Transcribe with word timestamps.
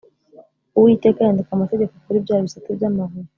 Uwiteka 0.77 1.19
yandika 1.21 1.51
Amategeko 1.53 1.93
kuri 2.05 2.23
bya 2.25 2.37
bisate 2.43 2.69
by’amabuye 2.77 3.27